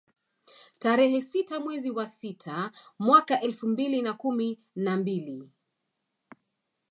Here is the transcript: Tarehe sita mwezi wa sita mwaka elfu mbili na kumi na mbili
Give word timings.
Tarehe 0.79 1.21
sita 1.21 1.59
mwezi 1.59 1.91
wa 1.91 2.07
sita 2.07 2.71
mwaka 2.99 3.41
elfu 3.41 3.67
mbili 3.67 4.01
na 4.01 4.13
kumi 4.13 4.59
na 4.75 4.97
mbili 4.97 5.49